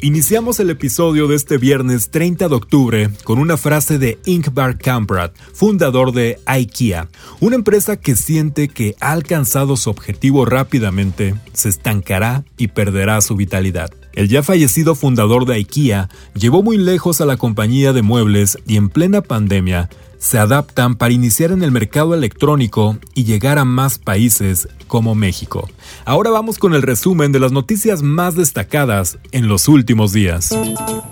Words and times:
Iniciamos 0.00 0.60
el 0.60 0.70
episodio 0.70 1.26
de 1.26 1.34
este 1.34 1.58
viernes 1.58 2.10
30 2.10 2.48
de 2.48 2.54
octubre 2.54 3.10
con 3.24 3.40
una 3.40 3.56
frase 3.56 3.98
de 3.98 4.16
Ingvar 4.26 4.78
Kamprad, 4.78 5.32
fundador 5.52 6.12
de 6.12 6.38
IKEA, 6.46 7.08
una 7.40 7.56
empresa 7.56 7.96
que 7.96 8.14
siente 8.14 8.68
que 8.68 8.94
ha 9.00 9.10
alcanzado 9.10 9.76
su 9.76 9.90
objetivo 9.90 10.44
rápidamente, 10.44 11.34
se 11.52 11.68
estancará 11.68 12.44
y 12.56 12.68
perderá 12.68 13.20
su 13.20 13.34
vitalidad. 13.34 13.90
El 14.12 14.28
ya 14.28 14.44
fallecido 14.44 14.94
fundador 14.94 15.46
de 15.46 15.54
IKEA 15.54 16.08
llevó 16.34 16.62
muy 16.62 16.76
lejos 16.76 17.20
a 17.20 17.26
la 17.26 17.36
compañía 17.36 17.92
de 17.92 18.02
muebles 18.02 18.56
y 18.68 18.76
en 18.76 18.90
plena 18.90 19.20
pandemia 19.20 19.90
se 20.18 20.38
adaptan 20.38 20.96
para 20.96 21.12
iniciar 21.12 21.52
en 21.52 21.62
el 21.62 21.70
mercado 21.70 22.14
electrónico 22.14 22.98
y 23.14 23.24
llegar 23.24 23.58
a 23.58 23.64
más 23.64 23.98
países 23.98 24.68
como 24.86 25.14
México. 25.14 25.68
Ahora 26.04 26.30
vamos 26.30 26.58
con 26.58 26.74
el 26.74 26.82
resumen 26.82 27.32
de 27.32 27.40
las 27.40 27.52
noticias 27.52 28.02
más 28.02 28.34
destacadas 28.34 29.18
en 29.32 29.48
los 29.48 29.68
últimos 29.68 30.12
días. 30.12 30.50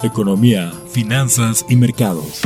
Economía, 0.02 0.72
finanzas 0.92 1.64
y 1.68 1.76
mercados. 1.76 2.42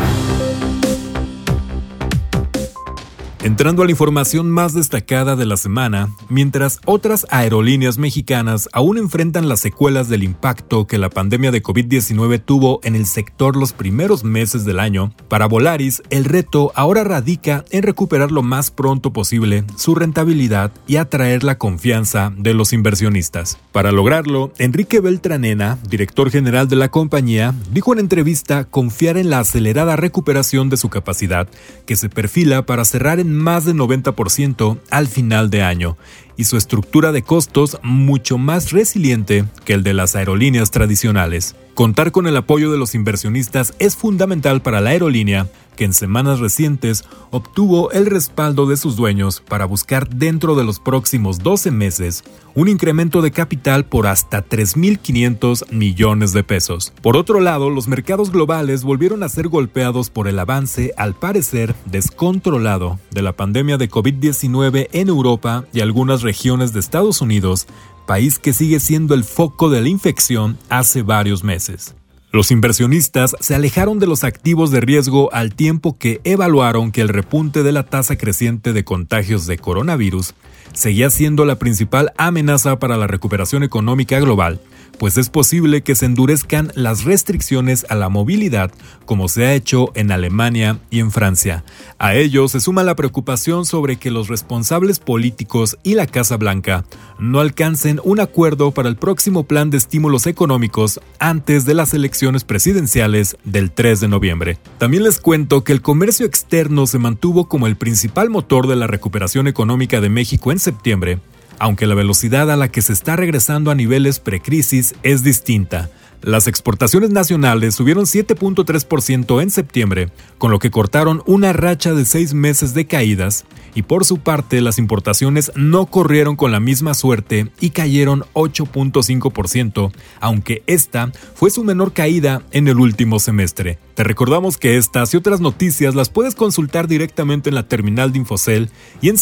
Entrando 3.42 3.82
a 3.82 3.86
la 3.86 3.92
información 3.92 4.50
más 4.50 4.74
destacada 4.74 5.34
de 5.34 5.46
la 5.46 5.56
semana, 5.56 6.10
mientras 6.28 6.78
otras 6.84 7.26
aerolíneas 7.30 7.96
mexicanas 7.96 8.68
aún 8.74 8.98
enfrentan 8.98 9.48
las 9.48 9.60
secuelas 9.60 10.10
del 10.10 10.24
impacto 10.24 10.86
que 10.86 10.98
la 10.98 11.08
pandemia 11.08 11.50
de 11.50 11.62
COVID-19 11.62 12.42
tuvo 12.44 12.80
en 12.82 12.94
el 12.94 13.06
sector 13.06 13.56
los 13.56 13.72
primeros 13.72 14.24
meses 14.24 14.66
del 14.66 14.78
año, 14.78 15.14
para 15.28 15.46
Volaris 15.46 16.02
el 16.10 16.26
reto 16.26 16.70
ahora 16.74 17.02
radica 17.02 17.64
en 17.70 17.82
recuperar 17.82 18.30
lo 18.30 18.42
más 18.42 18.70
pronto 18.70 19.14
posible 19.14 19.64
su 19.74 19.94
rentabilidad 19.94 20.70
y 20.86 20.96
atraer 20.96 21.42
la 21.42 21.56
confianza 21.56 22.34
de 22.36 22.52
los 22.52 22.74
inversionistas. 22.74 23.56
Para 23.72 23.90
lograrlo, 23.90 24.52
Enrique 24.58 25.00
Beltranena, 25.00 25.78
director 25.88 26.30
general 26.30 26.68
de 26.68 26.76
la 26.76 26.90
compañía, 26.90 27.54
dijo 27.72 27.94
en 27.94 28.00
entrevista 28.00 28.64
confiar 28.64 29.16
en 29.16 29.30
la 29.30 29.38
acelerada 29.38 29.96
recuperación 29.96 30.68
de 30.68 30.76
su 30.76 30.90
capacidad, 30.90 31.48
que 31.86 31.96
se 31.96 32.10
perfila 32.10 32.66
para 32.66 32.84
cerrar 32.84 33.18
en 33.18 33.29
más 33.36 33.64
del 33.64 33.76
90% 33.76 34.78
al 34.90 35.06
final 35.08 35.50
de 35.50 35.62
año 35.62 35.96
y 36.36 36.44
su 36.44 36.56
estructura 36.56 37.12
de 37.12 37.22
costos 37.22 37.78
mucho 37.82 38.38
más 38.38 38.72
resiliente 38.72 39.44
que 39.64 39.74
el 39.74 39.82
de 39.82 39.94
las 39.94 40.16
aerolíneas 40.16 40.70
tradicionales. 40.70 41.56
Contar 41.74 42.12
con 42.12 42.26
el 42.26 42.36
apoyo 42.36 42.70
de 42.70 42.78
los 42.78 42.94
inversionistas 42.94 43.74
es 43.78 43.96
fundamental 43.96 44.60
para 44.60 44.80
la 44.80 44.90
aerolínea 44.90 45.46
que 45.76 45.84
en 45.84 45.94
semanas 45.94 46.40
recientes 46.40 47.04
obtuvo 47.30 47.90
el 47.92 48.04
respaldo 48.04 48.66
de 48.66 48.76
sus 48.76 48.96
dueños 48.96 49.40
para 49.40 49.64
buscar 49.64 50.10
dentro 50.10 50.54
de 50.54 50.64
los 50.64 50.78
próximos 50.78 51.38
12 51.38 51.70
meses 51.70 52.22
un 52.54 52.68
incremento 52.68 53.22
de 53.22 53.30
capital 53.30 53.84
por 53.84 54.06
hasta 54.06 54.44
3.500 54.44 55.70
millones 55.70 56.32
de 56.32 56.42
pesos. 56.42 56.92
Por 57.00 57.16
otro 57.16 57.40
lado, 57.40 57.70
los 57.70 57.88
mercados 57.88 58.30
globales 58.30 58.82
volvieron 58.82 59.22
a 59.22 59.28
ser 59.28 59.48
golpeados 59.48 60.10
por 60.10 60.28
el 60.28 60.38
avance, 60.38 60.92
al 60.96 61.14
parecer 61.14 61.74
descontrolado, 61.86 62.98
de 63.12 63.22
la 63.22 63.32
pandemia 63.32 63.78
de 63.78 63.88
COVID-19 63.88 64.88
en 64.92 65.08
Europa 65.08 65.64
y 65.72 65.80
algunas 65.80 66.19
regiones 66.22 66.72
de 66.72 66.80
Estados 66.80 67.20
Unidos, 67.20 67.66
país 68.06 68.38
que 68.38 68.52
sigue 68.52 68.80
siendo 68.80 69.14
el 69.14 69.24
foco 69.24 69.70
de 69.70 69.80
la 69.80 69.88
infección 69.88 70.58
hace 70.68 71.02
varios 71.02 71.44
meses. 71.44 71.94
Los 72.32 72.52
inversionistas 72.52 73.34
se 73.40 73.56
alejaron 73.56 73.98
de 73.98 74.06
los 74.06 74.22
activos 74.22 74.70
de 74.70 74.80
riesgo 74.80 75.32
al 75.32 75.54
tiempo 75.54 75.98
que 75.98 76.20
evaluaron 76.22 76.92
que 76.92 77.00
el 77.00 77.08
repunte 77.08 77.64
de 77.64 77.72
la 77.72 77.82
tasa 77.82 78.16
creciente 78.16 78.72
de 78.72 78.84
contagios 78.84 79.46
de 79.46 79.58
coronavirus 79.58 80.34
seguía 80.72 81.10
siendo 81.10 81.44
la 81.44 81.56
principal 81.58 82.12
amenaza 82.16 82.78
para 82.78 82.96
la 82.96 83.08
recuperación 83.08 83.64
económica 83.64 84.20
global 84.20 84.60
pues 84.98 85.16
es 85.16 85.30
posible 85.30 85.82
que 85.82 85.94
se 85.94 86.06
endurezcan 86.06 86.72
las 86.74 87.04
restricciones 87.04 87.86
a 87.88 87.94
la 87.94 88.08
movilidad, 88.08 88.70
como 89.06 89.28
se 89.28 89.46
ha 89.46 89.54
hecho 89.54 89.90
en 89.94 90.12
Alemania 90.12 90.78
y 90.90 91.00
en 91.00 91.10
Francia. 91.10 91.64
A 91.98 92.14
ello 92.14 92.48
se 92.48 92.60
suma 92.60 92.82
la 92.82 92.96
preocupación 92.96 93.64
sobre 93.64 93.96
que 93.96 94.10
los 94.10 94.28
responsables 94.28 94.98
políticos 94.98 95.78
y 95.82 95.94
la 95.94 96.06
Casa 96.06 96.36
Blanca 96.36 96.84
no 97.18 97.40
alcancen 97.40 98.00
un 98.04 98.20
acuerdo 98.20 98.72
para 98.72 98.88
el 98.88 98.96
próximo 98.96 99.44
plan 99.44 99.70
de 99.70 99.78
estímulos 99.78 100.26
económicos 100.26 101.00
antes 101.18 101.64
de 101.64 101.74
las 101.74 101.94
elecciones 101.94 102.44
presidenciales 102.44 103.36
del 103.44 103.70
3 103.70 104.00
de 104.00 104.08
noviembre. 104.08 104.58
También 104.78 105.04
les 105.04 105.20
cuento 105.20 105.64
que 105.64 105.72
el 105.72 105.82
comercio 105.82 106.26
externo 106.26 106.86
se 106.86 106.98
mantuvo 106.98 107.48
como 107.48 107.66
el 107.66 107.76
principal 107.76 108.30
motor 108.30 108.66
de 108.66 108.76
la 108.76 108.86
recuperación 108.86 109.48
económica 109.48 110.00
de 110.00 110.08
México 110.08 110.52
en 110.52 110.58
septiembre, 110.58 111.20
aunque 111.60 111.86
la 111.86 111.94
velocidad 111.94 112.50
a 112.50 112.56
la 112.56 112.68
que 112.68 112.82
se 112.82 112.92
está 112.92 113.14
regresando 113.14 113.70
a 113.70 113.76
niveles 113.76 114.18
precrisis 114.18 114.94
es 115.04 115.22
distinta. 115.22 115.90
Las 116.22 116.48
exportaciones 116.48 117.10
nacionales 117.10 117.74
subieron 117.74 118.04
7.3% 118.04 119.42
en 119.42 119.50
septiembre, 119.50 120.10
con 120.36 120.50
lo 120.50 120.58
que 120.58 120.70
cortaron 120.70 121.22
una 121.24 121.54
racha 121.54 121.94
de 121.94 122.04
seis 122.04 122.34
meses 122.34 122.74
de 122.74 122.86
caídas, 122.86 123.46
y 123.74 123.82
por 123.82 124.04
su 124.04 124.18
parte 124.18 124.60
las 124.60 124.78
importaciones 124.78 125.50
no 125.54 125.86
corrieron 125.86 126.36
con 126.36 126.52
la 126.52 126.60
misma 126.60 126.92
suerte 126.92 127.50
y 127.58 127.70
cayeron 127.70 128.24
8.5%, 128.34 129.92
aunque 130.20 130.62
esta 130.66 131.10
fue 131.34 131.50
su 131.50 131.64
menor 131.64 131.94
caída 131.94 132.42
en 132.50 132.68
el 132.68 132.80
último 132.80 133.18
semestre. 133.18 133.78
Te 133.94 134.04
recordamos 134.04 134.58
que 134.58 134.76
estas 134.76 135.14
y 135.14 135.16
otras 135.16 135.40
noticias 135.40 135.94
las 135.94 136.10
puedes 136.10 136.34
consultar 136.34 136.86
directamente 136.86 137.48
en 137.48 137.54
la 137.54 137.66
terminal 137.66 138.12
de 138.12 138.18
Infocel 138.18 138.70
y 139.00 139.08
en 139.08 139.16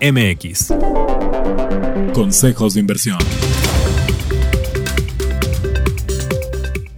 sentidocomún.com.mx. 0.00 0.72
Consejos 2.14 2.74
de 2.74 2.80
inversión. 2.80 3.18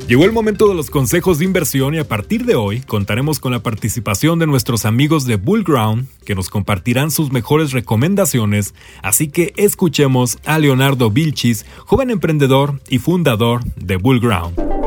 Llegó 0.06 0.24
el 0.24 0.32
momento 0.32 0.66
de 0.66 0.74
los 0.74 0.90
consejos 0.90 1.38
de 1.38 1.44
inversión 1.44 1.94
y 1.94 1.98
a 1.98 2.08
partir 2.08 2.44
de 2.44 2.56
hoy 2.56 2.80
contaremos 2.80 3.38
con 3.38 3.52
la 3.52 3.62
participación 3.62 4.40
de 4.40 4.48
nuestros 4.48 4.84
amigos 4.84 5.24
de 5.24 5.36
Bullground 5.36 6.08
que 6.24 6.34
nos 6.34 6.50
compartirán 6.50 7.12
sus 7.12 7.30
mejores 7.30 7.70
recomendaciones, 7.70 8.74
así 9.02 9.28
que 9.28 9.52
escuchemos 9.56 10.38
a 10.44 10.58
Leonardo 10.58 11.12
Vilchis, 11.12 11.64
joven 11.86 12.10
emprendedor 12.10 12.80
y 12.88 12.98
fundador 12.98 13.62
de 13.76 13.98
Bullground. 13.98 14.79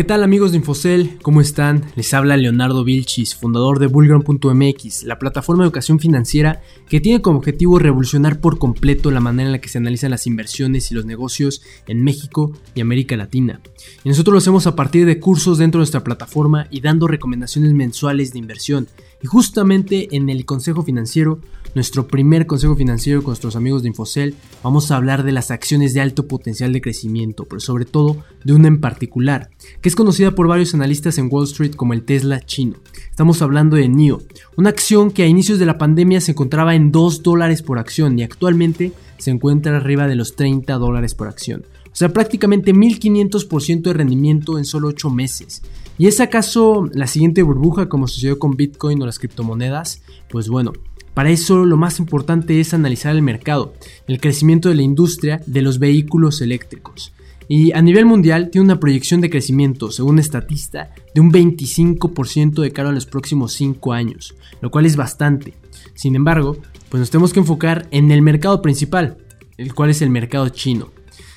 ¿Qué 0.00 0.04
tal 0.04 0.22
amigos 0.22 0.52
de 0.52 0.56
Infocel? 0.56 1.18
¿Cómo 1.20 1.42
están? 1.42 1.84
Les 1.94 2.14
habla 2.14 2.38
Leonardo 2.38 2.84
Vilchis, 2.84 3.34
fundador 3.34 3.78
de 3.78 3.86
Bullground.mx, 3.86 5.02
la 5.02 5.18
plataforma 5.18 5.62
de 5.62 5.66
educación 5.66 6.00
financiera 6.00 6.62
que 6.88 7.02
tiene 7.02 7.20
como 7.20 7.36
objetivo 7.36 7.78
revolucionar 7.78 8.40
por 8.40 8.58
completo 8.58 9.10
la 9.10 9.20
manera 9.20 9.48
en 9.48 9.52
la 9.52 9.60
que 9.60 9.68
se 9.68 9.76
analizan 9.76 10.10
las 10.10 10.26
inversiones 10.26 10.90
y 10.90 10.94
los 10.94 11.04
negocios 11.04 11.60
en 11.86 12.02
México 12.02 12.50
y 12.74 12.80
América 12.80 13.14
Latina. 13.14 13.60
Y 14.02 14.08
nosotros 14.08 14.32
lo 14.32 14.38
hacemos 14.38 14.66
a 14.66 14.74
partir 14.74 15.04
de 15.04 15.20
cursos 15.20 15.58
dentro 15.58 15.80
de 15.80 15.82
nuestra 15.82 16.02
plataforma 16.02 16.66
y 16.70 16.80
dando 16.80 17.06
recomendaciones 17.06 17.74
mensuales 17.74 18.32
de 18.32 18.38
inversión. 18.38 18.88
Y 19.22 19.26
justamente 19.26 20.14
en 20.16 20.30
el 20.30 20.44
Consejo 20.44 20.82
Financiero 20.82 21.40
nuestro 21.74 22.08
primer 22.08 22.46
consejo 22.46 22.76
financiero 22.76 23.22
con 23.22 23.30
nuestros 23.30 23.56
amigos 23.56 23.82
de 23.82 23.88
Infocel, 23.88 24.34
vamos 24.62 24.90
a 24.90 24.96
hablar 24.96 25.22
de 25.22 25.32
las 25.32 25.50
acciones 25.50 25.94
de 25.94 26.00
alto 26.00 26.26
potencial 26.26 26.72
de 26.72 26.80
crecimiento, 26.80 27.44
pero 27.44 27.60
sobre 27.60 27.84
todo 27.84 28.16
de 28.44 28.52
una 28.52 28.68
en 28.68 28.80
particular, 28.80 29.50
que 29.80 29.88
es 29.88 29.94
conocida 29.94 30.32
por 30.32 30.48
varios 30.48 30.74
analistas 30.74 31.18
en 31.18 31.28
Wall 31.30 31.44
Street 31.44 31.74
como 31.74 31.92
el 31.92 32.02
Tesla 32.02 32.44
chino. 32.44 32.76
Estamos 33.10 33.42
hablando 33.42 33.76
de 33.76 33.88
NIO, 33.88 34.20
una 34.56 34.70
acción 34.70 35.10
que 35.10 35.22
a 35.22 35.28
inicios 35.28 35.58
de 35.58 35.66
la 35.66 35.78
pandemia 35.78 36.20
se 36.20 36.32
encontraba 36.32 36.74
en 36.74 36.90
2 36.90 37.22
dólares 37.22 37.62
por 37.62 37.78
acción 37.78 38.18
y 38.18 38.22
actualmente 38.22 38.92
se 39.18 39.30
encuentra 39.30 39.76
arriba 39.76 40.08
de 40.08 40.16
los 40.16 40.34
30 40.34 40.74
dólares 40.74 41.14
por 41.14 41.28
acción. 41.28 41.64
O 41.92 41.96
sea, 41.96 42.12
prácticamente 42.12 42.72
1500% 42.72 43.82
de 43.82 43.92
rendimiento 43.92 44.58
en 44.58 44.64
solo 44.64 44.88
8 44.88 45.10
meses. 45.10 45.62
¿Y 45.98 46.06
es 46.06 46.20
acaso 46.20 46.88
la 46.94 47.06
siguiente 47.06 47.42
burbuja 47.42 47.88
como 47.88 48.08
sucedió 48.08 48.38
con 48.38 48.56
Bitcoin 48.56 49.02
o 49.02 49.06
las 49.06 49.18
criptomonedas? 49.18 50.02
Pues 50.30 50.48
bueno, 50.48 50.72
para 51.14 51.30
eso 51.30 51.66
lo 51.66 51.76
más 51.76 51.98
importante 51.98 52.60
es 52.60 52.72
analizar 52.72 53.14
el 53.14 53.22
mercado, 53.22 53.74
el 54.06 54.20
crecimiento 54.20 54.68
de 54.68 54.76
la 54.76 54.82
industria 54.82 55.42
de 55.46 55.62
los 55.62 55.78
vehículos 55.78 56.40
eléctricos. 56.40 57.12
Y 57.48 57.72
a 57.72 57.82
nivel 57.82 58.06
mundial 58.06 58.48
tiene 58.50 58.66
una 58.66 58.78
proyección 58.78 59.20
de 59.20 59.28
crecimiento, 59.28 59.90
según 59.90 60.20
Estatista, 60.20 60.94
de 61.12 61.20
un 61.20 61.32
25% 61.32 62.62
de 62.62 62.70
cara 62.70 62.90
a 62.90 62.92
los 62.92 63.06
próximos 63.06 63.52
5 63.54 63.92
años, 63.92 64.36
lo 64.60 64.70
cual 64.70 64.86
es 64.86 64.94
bastante. 64.94 65.54
Sin 65.94 66.14
embargo, 66.14 66.56
pues 66.88 67.00
nos 67.00 67.10
tenemos 67.10 67.32
que 67.32 67.40
enfocar 67.40 67.88
en 67.90 68.12
el 68.12 68.22
mercado 68.22 68.62
principal, 68.62 69.18
el 69.58 69.74
cual 69.74 69.90
es 69.90 70.00
el 70.00 70.10
mercado 70.10 70.48
chino. 70.50 70.92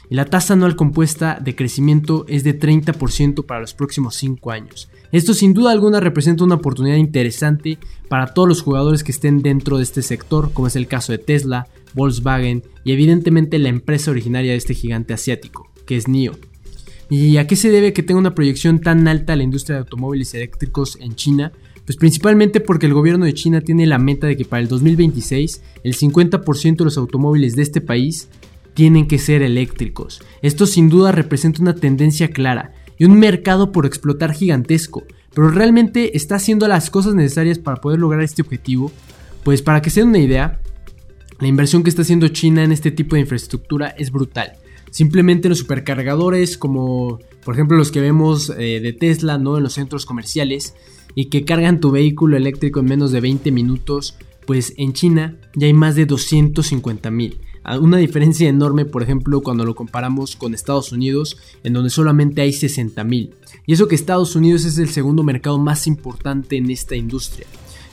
Y 0.10 0.16
la 0.16 0.26
tasa 0.26 0.54
anual 0.54 0.76
compuesta 0.76 1.40
de 1.42 1.56
crecimiento 1.56 2.26
es 2.28 2.44
de 2.44 2.58
30% 2.58 3.46
para 3.46 3.62
los 3.62 3.74
próximos 3.74 4.16
5 4.16 4.52
años. 4.52 4.90
Esto 5.12 5.34
sin 5.34 5.54
duda 5.54 5.72
alguna 5.72 6.00
representa 6.00 6.44
una 6.44 6.56
oportunidad 6.56 6.98
interesante 6.98 7.78
para 8.10 8.34
todos 8.34 8.48
los 8.48 8.62
jugadores 8.62 9.04
que 9.04 9.12
estén 9.12 9.42
dentro 9.42 9.78
de 9.78 9.84
este 9.84 10.02
sector, 10.02 10.52
como 10.54 10.68
es 10.68 10.76
el 10.76 10.88
caso 10.88 11.12
de 11.12 11.20
Tesla, 11.20 11.68
Volkswagen 11.94 12.64
y 12.84 12.92
evidentemente 12.92 13.60
la 13.60 13.70
empresa 13.70 14.12
originaria 14.12 14.52
de 14.52 14.58
este 14.58 14.74
gigante 14.74 15.14
asiático, 15.14 15.70
que 15.86 15.98
es 15.98 16.08
NIO. 16.08 16.34
¿Y 17.10 17.38
a 17.38 17.46
qué 17.46 17.56
se 17.56 17.70
debe 17.70 17.94
que 17.94 18.02
tenga 18.02 18.20
una 18.20 18.34
proyección 18.34 18.80
tan 18.80 19.08
alta 19.08 19.36
la 19.36 19.44
industria 19.44 19.76
de 19.76 19.82
automóviles 19.82 20.34
eléctricos 20.34 20.98
en 21.00 21.16
China? 21.16 21.52
Pues 21.86 21.98
principalmente 21.98 22.60
porque 22.62 22.86
el 22.86 22.94
gobierno 22.94 23.26
de 23.26 23.34
China 23.34 23.62
tiene 23.62 23.86
la 23.86 24.00
meta 24.00 24.26
de 24.26 24.38
que 24.38 24.46
para 24.46 24.62
el 24.62 24.68
2026 24.68 25.62
el 25.84 25.96
50% 25.96 26.78
de 26.78 26.86
los 26.86 26.98
automóviles 26.98 27.56
de 27.56 27.62
este 27.62 27.82
país 27.82 28.30
tienen 28.74 29.08
que 29.08 29.20
ser 29.20 29.42
eléctricos. 29.42 30.22
Esto 30.42 30.66
sin 30.66 30.90
duda 30.90 31.12
representa 31.12 31.62
una 31.62 31.76
tendencia 31.76 32.30
clara 32.30 32.74
y 32.98 33.06
un 33.06 33.20
mercado 33.20 33.72
por 33.72 33.86
explotar 33.86 34.34
gigantesco, 34.34 35.04
pero 35.34 35.50
realmente 35.50 36.16
está 36.16 36.36
haciendo 36.36 36.68
las 36.68 36.90
cosas 36.90 37.16
necesarias 37.16 37.60
para 37.60 37.82
poder 37.82 38.00
lograr 38.00 38.24
este 38.24 38.42
objetivo. 38.42 38.92
Pues 39.44 39.62
para 39.62 39.82
que 39.82 39.90
se 39.90 40.00
den 40.00 40.10
una 40.10 40.20
idea, 40.20 40.62
la 41.40 41.48
inversión 41.48 41.84
que 41.84 41.90
está 41.90 42.04
haciendo 42.04 42.28
China 42.30 42.64
en 42.64 42.72
este 42.72 42.92
tipo 42.92 43.16
de 43.16 43.22
infraestructura 43.22 43.90
es 43.90 44.12
brutal. 44.12 44.54
Simplemente 44.92 45.50
los 45.50 45.58
supercargadores, 45.58 46.58
como 46.58 47.20
por 47.44 47.56
ejemplo 47.56 47.78
los 47.78 47.92
que 47.92 48.00
vemos 48.00 48.52
eh, 48.58 48.80
de 48.80 48.94
Tesla, 48.94 49.38
¿no? 49.38 49.58
En 49.58 49.64
los 49.64 49.74
centros 49.74 50.06
comerciales 50.06 50.76
y 51.16 51.26
que 51.26 51.46
cargan 51.46 51.80
tu 51.80 51.92
vehículo 51.92 52.38
eléctrico 52.38 52.80
en 52.80 52.86
menos 52.86 53.12
de 53.12 53.20
20 53.20 53.52
minutos, 53.52 54.18
pues 54.46 54.74
en 54.78 54.94
China 54.94 55.38
ya 55.56 55.68
hay 55.68 55.74
más 55.74 55.96
de 55.96 56.06
250 56.06 57.12
mil. 57.12 57.40
Una 57.80 57.98
diferencia 57.98 58.50
enorme, 58.50 58.86
por 58.86 59.04
ejemplo, 59.04 59.42
cuando 59.42 59.66
lo 59.66 59.76
comparamos 59.76 60.36
con 60.36 60.54
Estados 60.54 60.92
Unidos, 60.92 61.38
en 61.64 61.74
donde 61.74 61.90
solamente 61.90 62.42
hay 62.42 62.52
60 62.52 63.04
mil. 63.04 63.36
Y 63.66 63.74
eso 63.74 63.88
que 63.88 63.96
Estados 63.96 64.36
Unidos 64.36 64.66
es 64.66 64.78
el 64.78 64.90
segundo 64.90 65.24
mercado 65.24 65.58
más 65.58 65.88
importante 65.88 66.58
en 66.58 66.70
esta 66.70 66.96
industria. 66.96 67.48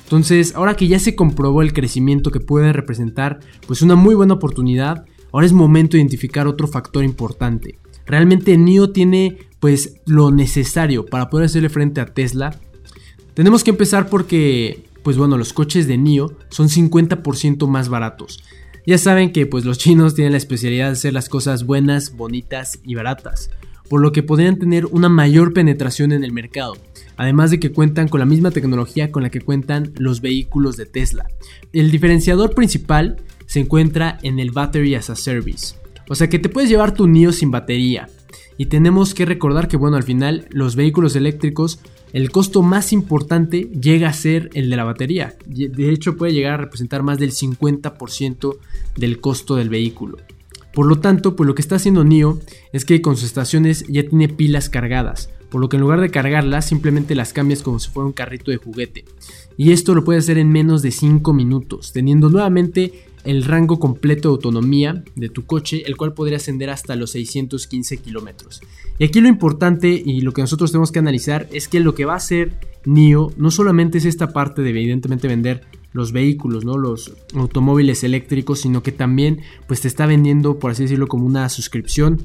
Entonces, 0.05 0.55
ahora 0.57 0.75
que 0.75 0.89
ya 0.89 0.99
se 0.99 1.15
comprobó 1.15 1.63
el 1.63 1.73
crecimiento 1.73 2.33
que 2.33 2.41
puede 2.41 2.73
representar, 2.73 3.39
pues 3.67 3.81
una 3.81 3.95
muy 3.95 4.17
buena 4.17 4.35
oportunidad, 4.35 5.07
Ahora 5.33 5.47
es 5.47 5.53
momento 5.53 5.93
de 5.93 6.01
identificar 6.01 6.47
otro 6.47 6.67
factor 6.67 7.05
importante. 7.05 7.79
Realmente 8.07 8.57
NIO 8.57 8.91
tiene 8.91 9.39
pues 9.61 10.01
lo 10.07 10.31
necesario 10.31 11.07
para 11.07 11.31
poder 11.31 11.47
hacerle 11.47 11.69
frente 11.69 12.01
a 12.01 12.07
Tesla. 12.07 12.59
Tenemos 13.35 13.63
que 13.63 13.71
empezar 13.71 14.09
porque 14.09 14.85
pues 15.03 15.17
bueno, 15.17 15.39
los 15.39 15.53
coches 15.53 15.87
de 15.87 15.97
NIO 15.97 16.35
son 16.51 16.69
50% 16.69 17.67
más 17.69 17.89
baratos. 17.89 18.43
Ya 18.87 18.99
saben 18.99 19.33
que 19.33 19.47
pues 19.47 19.65
los 19.65 19.79
chinos 19.79 20.15
tienen 20.15 20.33
la 20.33 20.39
especialidad 20.39 20.87
de 20.87 20.93
hacer 20.93 21.13
las 21.13 21.29
cosas 21.29 21.65
buenas, 21.65 22.17
bonitas 22.17 22.81
y 22.85 22.95
baratas, 22.95 23.51
por 23.89 24.01
lo 24.01 24.13
que 24.13 24.23
podrían 24.23 24.59
tener 24.59 24.87
una 24.87 25.09
mayor 25.09 25.53
penetración 25.53 26.13
en 26.13 26.25
el 26.25 26.33
mercado, 26.33 26.77
además 27.17 27.51
de 27.51 27.61
que 27.61 27.73
cuentan 27.73 28.09
con 28.09 28.21
la 28.21 28.27
misma 28.27 28.51
tecnología 28.51 29.11
con 29.11 29.23
la 29.23 29.31
que 29.31 29.41
cuentan 29.41 29.93
los 29.97 30.21
vehículos 30.21 30.77
de 30.77 30.87
Tesla. 30.87 31.27
El 31.73 31.91
diferenciador 31.91 32.55
principal 32.55 33.17
se 33.47 33.61
encuentra 33.61 34.19
en 34.23 34.39
el 34.39 34.53
Battery 34.53 34.95
as 34.95 35.11
a 35.11 35.17
Service. 35.17 35.75
O 36.09 36.15
sea 36.15 36.29
que 36.29 36.39
te 36.39 36.49
puedes 36.49 36.71
llevar 36.71 36.95
tu 36.95 37.07
NIO 37.07 37.33
sin 37.33 37.51
batería. 37.51 38.09
Y 38.57 38.67
tenemos 38.67 39.15
que 39.15 39.25
recordar 39.25 39.69
que 39.69 39.77
bueno, 39.77 39.97
al 39.97 40.03
final 40.03 40.47
los 40.51 40.77
vehículos 40.77 41.17
eléctricos, 41.17 41.81
el 42.13 42.31
costo 42.31 42.63
más 42.63 42.93
importante 42.93 43.71
llega 43.81 44.09
a 44.09 44.13
ser 44.13 44.51
el 44.55 44.71
de 44.71 44.77
la 44.77 44.85
batería. 44.85 45.37
De 45.47 45.91
hecho 45.91 46.17
puede 46.17 46.33
llegar 46.33 46.55
a 46.55 46.65
representar 46.65 47.03
más 47.03 47.19
del 47.19 47.33
50% 47.33 48.57
del 48.97 49.21
costo 49.21 49.57
del 49.57 49.69
vehículo. 49.69 50.19
Por 50.73 50.87
lo 50.87 51.01
tanto, 51.01 51.35
pues 51.35 51.47
lo 51.47 51.55
que 51.55 51.63
está 51.63 51.77
haciendo 51.77 52.05
NIO 52.05 52.39
es 52.73 52.85
que 52.85 53.03
con 53.03 53.17
sus 53.17 53.27
estaciones 53.27 53.85
ya 53.89 54.09
tiene 54.09 54.29
pilas 54.29 54.69
cargadas, 54.69 55.31
por 55.51 55.61
lo 55.61 55.69
que 55.69 55.77
en 55.77 55.83
lugar 55.83 56.01
de 56.01 56.11
cargarlas 56.11 56.67
simplemente 56.67 57.17
las 57.17 57.33
cambias 57.33 57.63
como 57.63 57.81
si 57.81 57.91
fuera 57.91 58.07
un 58.07 58.13
carrito 58.13 58.51
de 58.51 58.57
juguete. 58.57 59.05
Y 59.57 59.73
esto 59.73 59.95
lo 59.95 60.05
puede 60.05 60.21
hacer 60.21 60.39
en 60.39 60.51
menos 60.51 60.83
de 60.83 60.93
5 60.93 61.33
minutos, 61.33 61.93
teniendo 61.93 62.31
nuevamente 62.31 63.05
el 63.25 63.45
rango 63.45 63.79
completo 63.79 64.29
de 64.29 64.35
autonomía 64.35 65.05
de 65.15 65.29
tu 65.29 65.45
coche, 65.45 65.83
el 65.87 65.97
cual 65.97 66.15
podría 66.15 66.39
ascender 66.39 66.71
hasta 66.71 66.97
los 66.97 67.13
615 67.13 67.99
kilómetros. 67.99 68.61
Y 68.99 69.05
aquí 69.05 69.21
lo 69.21 69.29
importante 69.29 69.89
y 69.89 70.21
lo 70.21 70.33
que 70.33 70.43
nosotros 70.43 70.73
tenemos 70.73 70.93
que 70.93 70.99
analizar 70.99 71.49
es 71.53 71.69
que 71.69 71.81
lo 71.81 71.95
que 71.95 72.05
va 72.05 72.15
a 72.15 72.17
hacer 72.17 72.59
NIO 72.85 73.33
no 73.37 73.51
solamente 73.51 73.99
es 73.99 74.05
esta 74.05 74.33
parte 74.33 74.63
de 74.63 74.71
evidentemente 74.71 75.29
vender 75.29 75.63
los 75.93 76.13
vehículos, 76.13 76.65
¿no? 76.65 76.79
los 76.79 77.13
automóviles 77.35 78.05
eléctricos, 78.05 78.61
sino 78.61 78.83
que 78.83 78.93
también 78.93 79.41
pues 79.67 79.81
te 79.81 79.89
está 79.89 80.07
vendiendo, 80.07 80.59
por 80.59 80.71
así 80.71 80.85
decirlo, 80.85 81.09
como 81.09 81.27
una 81.27 81.49
suscripción 81.49 82.25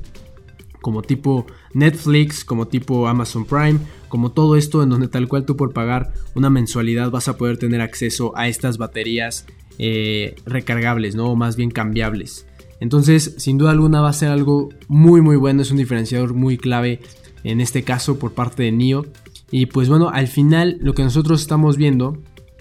como 0.82 1.02
tipo 1.02 1.48
Netflix, 1.74 2.46
como 2.46 2.68
tipo 2.68 3.08
Amazon 3.08 3.46
Prime, 3.46 3.80
como 4.08 4.32
todo 4.34 4.56
esto 4.56 4.84
en 4.84 4.90
donde 4.90 5.08
tal 5.08 5.28
cual 5.28 5.44
tú 5.44 5.58
por 5.58 5.74
pagar 5.74 6.14
una 6.36 6.52
mensualidad 6.52 7.10
vas 7.10 7.28
a 7.28 7.38
poder 7.38 7.58
tener 7.58 7.82
acceso 7.82 8.38
a 8.38 8.48
estas 8.48 8.78
baterías 8.78 9.48
eh, 9.80 10.36
recargables, 10.46 11.16
¿no? 11.16 11.32
O 11.32 11.36
más 11.36 11.56
bien 11.56 11.72
cambiables. 11.72 12.48
Entonces, 12.80 13.36
sin 13.38 13.58
duda 13.58 13.72
alguna 13.72 14.02
va 14.02 14.10
a 14.10 14.14
ser 14.14 14.30
algo 14.30 14.70
muy 14.88 15.22
muy 15.22 15.38
bueno, 15.38 15.62
es 15.62 15.72
un 15.72 15.78
diferenciador 15.78 16.34
muy 16.34 16.58
clave 16.58 17.00
en 17.44 17.62
este 17.62 17.84
caso 17.84 18.20
por 18.20 18.34
parte 18.34 18.64
de 18.64 18.72
NIO. 18.72 19.06
Y 19.52 19.68
pues 19.68 19.90
bueno, 19.90 20.10
al 20.10 20.28
final 20.28 20.78
lo 20.82 20.94
que 20.94 21.04
nosotros 21.04 21.42
estamos 21.42 21.78
viendo 21.78 22.18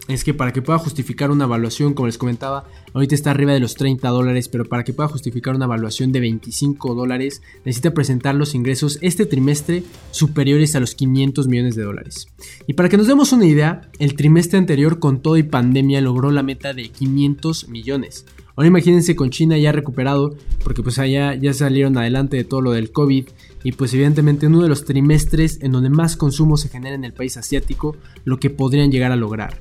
es 0.09 0.23
que 0.23 0.35
para 0.35 0.53
que 0.53 0.61
pueda 0.61 0.79
justificar 0.79 1.31
una 1.31 1.45
evaluación, 1.45 1.95
como 1.95 2.06
les 2.06 2.19
comentaba, 2.19 2.65
ahorita 2.93 3.15
está 3.15 3.31
arriba 3.31 3.53
de 3.53 3.61
los 3.61 3.75
30 3.75 4.06
dólares, 4.09 4.49
pero 4.49 4.67
para 4.67 4.85
que 4.85 4.93
pueda 4.93 5.09
justificar 5.09 5.55
una 5.55 5.65
evaluación 5.65 6.12
de 6.12 6.21
25 6.21 6.95
dólares, 6.95 7.43
necesita 7.65 7.95
presentar 7.95 8.35
los 8.35 8.55
ingresos 8.55 8.99
este 9.01 9.25
trimestre 9.25 9.83
superiores 10.11 10.77
a 10.77 10.81
los 10.81 10.95
500 10.95 11.49
millones 11.49 11.75
de 11.75 11.85
dólares. 11.85 12.27
Y 12.67 12.75
para 12.75 12.89
que 12.89 12.99
nos 12.99 13.06
demos 13.06 13.33
una 13.33 13.47
idea, 13.47 13.91
el 13.99 14.15
trimestre 14.15 14.59
anterior 14.59 14.99
con 14.99 15.21
todo 15.21 15.39
y 15.39 15.43
pandemia 15.43 16.01
logró 16.03 16.31
la 16.31 16.43
meta 16.43 16.75
de 16.75 16.91
500 16.91 17.69
millones. 17.69 18.27
Ahora 18.56 18.69
imagínense 18.69 19.17
con 19.17 19.31
China 19.31 19.59
ya 19.59 19.73
recuperado, 19.73 20.37
porque 20.62 20.83
pues 20.83 20.99
allá 20.99 21.35
ya 21.35 21.53
salieron 21.53 21.99
adelante 21.99 22.37
de 22.37 22.45
todo 22.45 22.61
lo 22.61 22.71
del 22.71 22.93
COVID 22.93 23.27
y 23.65 23.73
pues 23.73 23.93
evidentemente 23.95 24.47
uno 24.47 24.62
de 24.62 24.69
los 24.69 24.85
trimestres 24.85 25.59
en 25.61 25.73
donde 25.73 25.91
más 25.91 26.17
consumo 26.17 26.56
se 26.56 26.69
genera 26.69 26.95
en 26.95 27.05
el 27.05 27.15
país 27.15 27.37
asiático, 27.37 27.97
lo 28.25 28.39
que 28.39 28.51
podrían 28.51 28.93
llegar 28.93 29.11
a 29.11 29.17
lograr. 29.17 29.59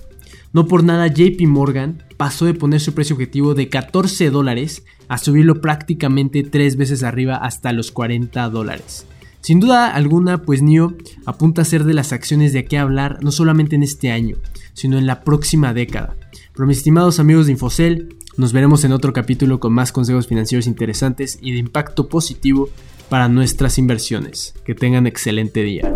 No 0.53 0.67
por 0.67 0.83
nada 0.83 1.07
JP 1.07 1.47
Morgan 1.47 2.03
pasó 2.15 2.45
de 2.45 2.53
poner 2.53 2.79
su 2.79 2.93
precio 2.93 3.15
objetivo 3.15 3.55
de 3.55 3.69
14 3.69 4.29
dólares 4.29 4.83
a 5.07 5.17
subirlo 5.17 5.61
prácticamente 5.61 6.43
tres 6.43 6.77
veces 6.77 7.01
arriba 7.01 7.37
hasta 7.37 7.73
los 7.73 7.91
40 7.91 8.49
dólares. 8.49 9.07
Sin 9.41 9.59
duda 9.59 9.89
alguna, 9.89 10.43
pues 10.43 10.61
NIO 10.61 10.95
apunta 11.25 11.63
a 11.63 11.65
ser 11.65 11.85
de 11.85 11.95
las 11.95 12.13
acciones 12.13 12.53
de 12.53 12.65
qué 12.65 12.77
hablar 12.77 13.17
no 13.23 13.31
solamente 13.31 13.75
en 13.75 13.81
este 13.81 14.11
año, 14.11 14.37
sino 14.73 14.99
en 14.99 15.07
la 15.07 15.23
próxima 15.23 15.73
década. 15.73 16.15
Pero 16.53 16.67
mis 16.67 16.77
estimados 16.77 17.19
amigos 17.19 17.47
de 17.47 17.53
Infocel, 17.53 18.15
nos 18.37 18.53
veremos 18.53 18.83
en 18.83 18.93
otro 18.93 19.11
capítulo 19.11 19.59
con 19.59 19.73
más 19.73 19.91
consejos 19.91 20.27
financieros 20.27 20.67
interesantes 20.67 21.39
y 21.41 21.51
de 21.53 21.57
impacto 21.57 22.09
positivo 22.09 22.69
para 23.09 23.27
nuestras 23.27 23.79
inversiones. 23.79 24.53
Que 24.63 24.75
tengan 24.75 25.07
excelente 25.07 25.63
día. 25.63 25.91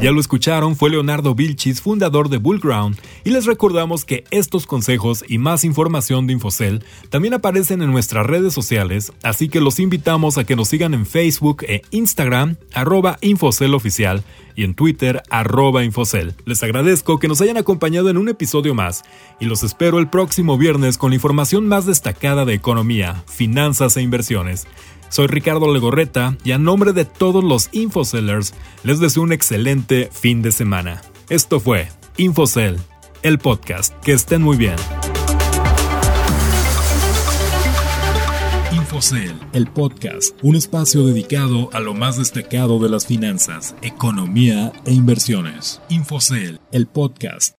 Ya 0.00 0.12
lo 0.12 0.20
escucharon, 0.20 0.76
fue 0.76 0.90
Leonardo 0.90 1.34
Vilchis, 1.34 1.80
fundador 1.80 2.28
de 2.28 2.36
Bullground, 2.36 2.98
y 3.24 3.30
les 3.30 3.46
recordamos 3.46 4.04
que 4.04 4.24
estos 4.30 4.66
consejos 4.66 5.24
y 5.26 5.38
más 5.38 5.64
información 5.64 6.26
de 6.26 6.34
Infocel 6.34 6.84
también 7.08 7.32
aparecen 7.32 7.80
en 7.80 7.90
nuestras 7.90 8.26
redes 8.26 8.52
sociales, 8.52 9.12
así 9.22 9.48
que 9.48 9.60
los 9.60 9.80
invitamos 9.80 10.36
a 10.36 10.44
que 10.44 10.54
nos 10.54 10.68
sigan 10.68 10.92
en 10.92 11.06
Facebook 11.06 11.64
e 11.66 11.80
Instagram, 11.92 12.56
arroba 12.74 13.16
Infocel 13.22 13.74
Oficial, 13.74 14.22
y 14.54 14.64
en 14.64 14.74
Twitter, 14.74 15.22
arroba 15.30 15.82
Infocel. 15.82 16.34
Les 16.44 16.62
agradezco 16.62 17.18
que 17.18 17.28
nos 17.28 17.40
hayan 17.40 17.56
acompañado 17.56 18.10
en 18.10 18.18
un 18.18 18.28
episodio 18.28 18.74
más, 18.74 19.02
y 19.40 19.46
los 19.46 19.62
espero 19.62 19.98
el 19.98 20.08
próximo 20.08 20.58
viernes 20.58 20.98
con 20.98 21.10
la 21.10 21.16
información 21.16 21.66
más 21.68 21.86
destacada 21.86 22.44
de 22.44 22.54
economía, 22.54 23.24
finanzas 23.26 23.96
e 23.96 24.02
inversiones. 24.02 24.66
Soy 25.08 25.26
Ricardo 25.26 25.72
Legorreta 25.72 26.36
y 26.44 26.52
a 26.52 26.58
nombre 26.58 26.92
de 26.92 27.04
todos 27.04 27.42
los 27.42 27.68
Infocellers 27.72 28.54
les 28.84 29.00
deseo 29.00 29.22
un 29.22 29.32
excelente 29.32 30.08
fin 30.12 30.42
de 30.42 30.52
semana. 30.52 31.02
Esto 31.28 31.60
fue 31.60 31.88
Infocell, 32.16 32.76
el 33.22 33.38
podcast. 33.38 33.94
Que 34.00 34.12
estén 34.12 34.42
muy 34.42 34.56
bien. 34.56 34.76
Infocell, 38.72 39.34
el 39.52 39.66
podcast, 39.66 40.38
un 40.42 40.56
espacio 40.56 41.04
dedicado 41.06 41.68
a 41.72 41.80
lo 41.80 41.92
más 41.92 42.16
destacado 42.16 42.78
de 42.78 42.88
las 42.88 43.06
finanzas, 43.06 43.74
economía 43.82 44.72
e 44.86 44.92
inversiones. 44.92 45.82
Infocell, 45.90 46.60
el 46.72 46.86
podcast. 46.86 47.55